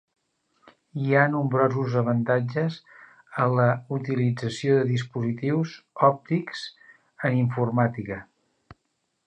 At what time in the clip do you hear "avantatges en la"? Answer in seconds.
1.99-3.67